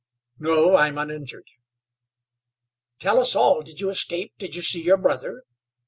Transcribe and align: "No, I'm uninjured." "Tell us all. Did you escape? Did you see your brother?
"No, 0.39 0.77
I'm 0.77 0.97
uninjured." 0.97 1.47
"Tell 2.97 3.19
us 3.19 3.35
all. 3.35 3.61
Did 3.61 3.81
you 3.81 3.89
escape? 3.91 4.33
Did 4.39 4.55
you 4.55 4.63
see 4.63 4.81
your 4.81 4.97
brother? 4.97 5.43